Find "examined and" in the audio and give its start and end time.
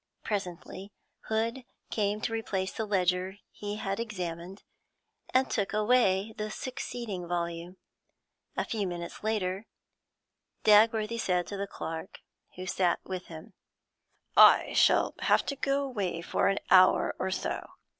3.99-5.47